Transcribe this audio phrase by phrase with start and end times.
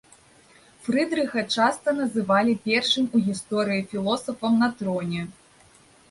[0.85, 5.21] Фрыдрыха часта называлі першым у гісторыі філосафам на троне.